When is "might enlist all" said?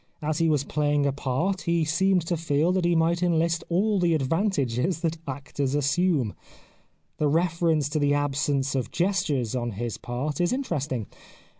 2.95-3.99